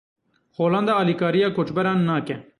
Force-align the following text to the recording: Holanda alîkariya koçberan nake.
Holanda 0.59 0.93
alîkariya 1.01 1.53
koçberan 1.53 2.05
nake. 2.11 2.37